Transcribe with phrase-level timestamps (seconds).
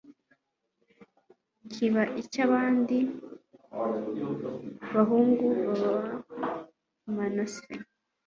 [1.71, 2.97] kiba icy'abandi
[4.93, 5.45] bahungu
[5.81, 5.91] ba
[7.15, 7.71] manase